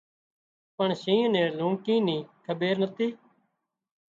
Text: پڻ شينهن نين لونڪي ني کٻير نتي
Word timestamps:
پڻ 0.75 0.89
شينهن 1.01 1.31
نين 1.35 1.47
لونڪي 1.59 1.95
ني 2.07 2.17
کٻير 2.45 2.75
نتي 2.83 3.07